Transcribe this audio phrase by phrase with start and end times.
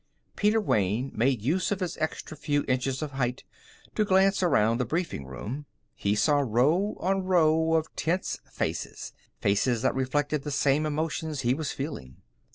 [0.35, 3.43] Peter Wayne made use of his extra few inches of height
[3.93, 5.67] to glance around the briefing room.
[5.93, 11.53] He saw row on row of tense faces faces that reflected the same emotions he
[11.53, 12.15] was feeling.